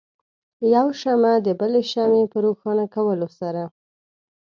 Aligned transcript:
یو 0.75 0.87
شمع 1.01 1.33
د 1.45 1.47
بلې 1.59 1.81
شمعې 1.91 2.23
په 2.33 2.37
روښانه 2.45 2.85
کولو 2.95 3.27
سره. 3.39 3.63